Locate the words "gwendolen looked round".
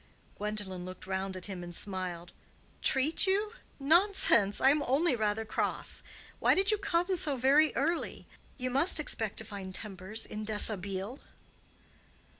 0.39-1.37